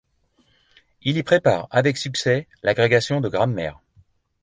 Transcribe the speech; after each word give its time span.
Il 1.03 1.15
y 1.17 1.21
prépare 1.21 1.67
avec 1.69 1.95
succès 1.95 2.47
l'agrégation 2.63 3.21
de 3.21 3.29
grammaire. 3.29 3.79